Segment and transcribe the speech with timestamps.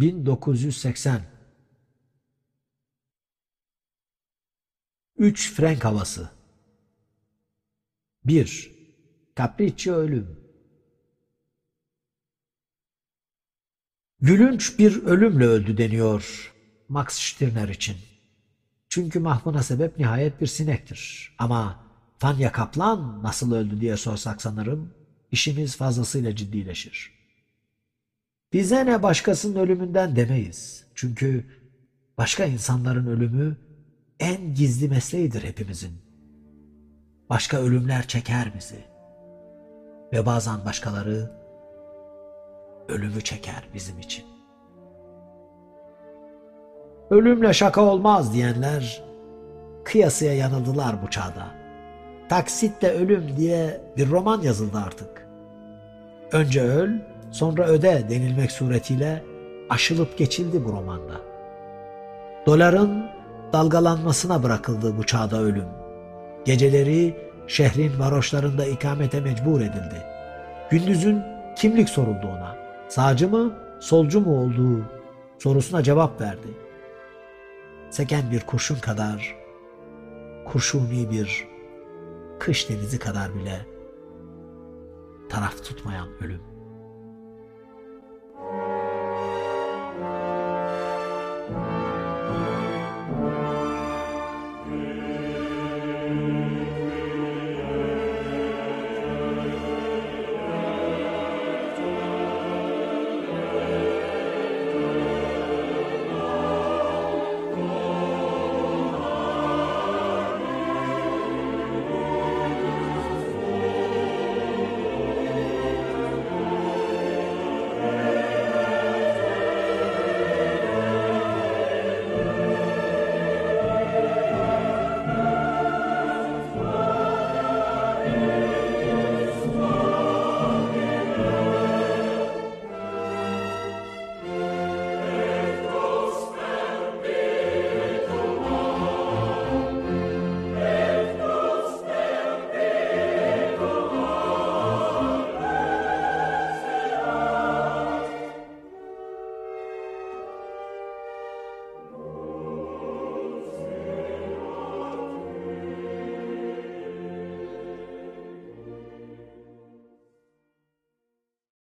[0.00, 1.22] 1980
[5.16, 6.30] 3 Frank havası
[8.24, 8.70] 1.
[9.38, 10.40] Capriccio ölüm
[14.20, 16.52] Gülünç bir ölümle öldü deniyor
[16.88, 17.96] Max Stirner için.
[18.88, 21.34] Çünkü mahvına sebep nihayet bir sinektir.
[21.38, 21.84] Ama
[22.18, 24.94] Fanya Kaplan nasıl öldü diye sorsak sanırım
[25.32, 27.19] işimiz fazlasıyla ciddileşir.
[28.52, 30.86] Bize ne başkasının ölümünden demeyiz.
[30.94, 31.44] Çünkü
[32.18, 33.56] başka insanların ölümü
[34.20, 35.92] en gizli mesleğidir hepimizin.
[37.30, 38.84] Başka ölümler çeker bizi.
[40.12, 41.30] Ve bazen başkaları
[42.88, 44.24] ölümü çeker bizim için.
[47.10, 49.02] Ölümle şaka olmaz diyenler
[49.84, 51.46] kıyasıya yanıldılar bu çağda.
[52.28, 55.28] Taksitle ölüm diye bir roman yazıldı artık.
[56.32, 56.90] Önce öl,
[57.30, 59.24] sonra öde denilmek suretiyle
[59.68, 61.14] aşılıp geçildi bu romanda.
[62.46, 63.06] Doların
[63.52, 65.68] dalgalanmasına bırakıldı bu çağda ölüm.
[66.44, 70.02] Geceleri şehrin varoşlarında ikamete mecbur edildi.
[70.70, 71.22] Gündüzün
[71.56, 72.56] kimlik soruldu ona.
[72.88, 74.84] Sağcı mı, solcu mu olduğu
[75.38, 76.48] sorusuna cevap verdi.
[77.90, 79.36] Seken bir kurşun kadar,
[80.46, 81.48] kurşuni bir
[82.38, 83.60] kış denizi kadar bile
[85.28, 86.40] taraf tutmayan ölüm.